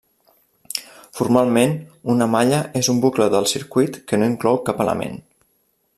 [1.17, 1.75] Formalment,
[2.15, 5.21] una malla és un bucle del circuit que no inclou cap element.